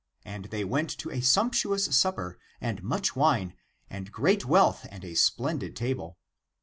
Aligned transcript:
And 0.25 0.45
they 0.45 0.63
w^ent 0.63 0.97
to 0.97 1.11
a 1.11 1.21
sumptuous 1.21 1.85
supper, 1.95 2.39
and 2.59 2.81
much 2.81 3.15
wine, 3.15 3.53
and 3.87 4.11
great 4.11 4.43
wealth 4.45 4.83
and 4.89 5.05
a 5.05 5.13
splendid 5.13 5.75
table. 5.75 6.17